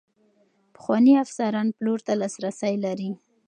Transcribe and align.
پخواني 0.75 1.13
افسران 1.23 1.67
پلور 1.77 1.99
ته 2.07 2.13
لاسرسی 2.21 2.73
لري. 2.85 3.11